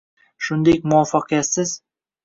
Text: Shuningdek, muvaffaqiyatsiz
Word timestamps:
Shuningdek, 0.45 0.89
muvaffaqiyatsiz 0.95 1.79